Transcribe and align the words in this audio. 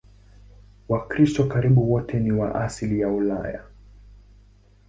Wakristo 0.89 1.43
karibu 1.43 1.91
wote 1.91 2.19
ni 2.19 2.31
wa 2.31 2.55
asili 2.65 2.99
ya 2.99 3.09
Ulaya. 3.09 3.63